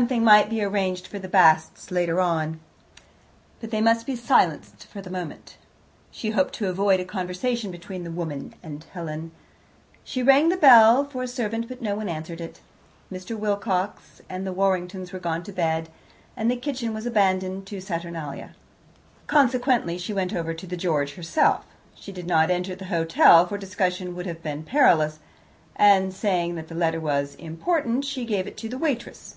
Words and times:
Something 0.00 0.22
might 0.22 0.48
be 0.48 0.62
arranged 0.62 1.08
for 1.08 1.18
the 1.18 1.26
Basts 1.26 1.90
later 1.90 2.20
on, 2.20 2.60
but 3.60 3.72
they 3.72 3.80
must 3.80 4.06
be 4.06 4.14
silenced 4.14 4.86
for 4.86 5.02
the 5.02 5.10
moment. 5.10 5.56
She 6.12 6.30
hoped 6.30 6.54
to 6.54 6.68
avoid 6.68 7.00
a 7.00 7.04
conversation 7.04 7.72
between 7.72 8.04
the 8.04 8.12
woman 8.12 8.54
and 8.62 8.86
Helen. 8.94 9.32
She 10.04 10.22
rang 10.22 10.48
the 10.48 10.56
bell 10.56 11.02
for 11.04 11.24
a 11.24 11.26
servant, 11.26 11.66
but 11.66 11.82
no 11.82 11.96
one 11.96 12.08
answered 12.08 12.40
it; 12.40 12.60
Mr. 13.12 13.36
Wilcox 13.36 14.20
and 14.28 14.46
the 14.46 14.52
Warringtons 14.52 15.12
were 15.12 15.18
gone 15.18 15.42
to 15.42 15.50
bed, 15.52 15.88
and 16.36 16.48
the 16.48 16.54
kitchen 16.56 16.94
was 16.94 17.04
abandoned 17.04 17.66
to 17.66 17.80
Saturnalia. 17.80 18.54
Consequently 19.26 19.98
she 19.98 20.14
went 20.14 20.32
over 20.32 20.54
to 20.54 20.68
the 20.68 20.76
George 20.76 21.14
herself. 21.14 21.64
She 21.96 22.12
did 22.12 22.28
not 22.28 22.48
enter 22.48 22.76
the 22.76 22.84
hotel, 22.84 23.44
for 23.44 23.58
discussion 23.58 24.14
would 24.14 24.26
have 24.26 24.40
been 24.40 24.62
perilous, 24.62 25.18
and, 25.74 26.14
saying 26.14 26.54
that 26.54 26.68
the 26.68 26.76
letter 26.76 27.00
was 27.00 27.34
important, 27.34 28.04
she 28.04 28.24
gave 28.24 28.46
it 28.46 28.56
to 28.58 28.68
the 28.68 28.78
waitress. 28.78 29.34